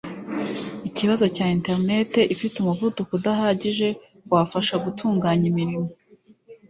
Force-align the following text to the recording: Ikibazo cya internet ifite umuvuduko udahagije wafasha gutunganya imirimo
Ikibazo 0.89 1.25
cya 1.35 1.45
internet 1.57 2.11
ifite 2.33 2.55
umuvuduko 2.59 3.11
udahagije 3.19 3.87
wafasha 4.31 4.75
gutunganya 4.83 5.45
imirimo 5.51 5.89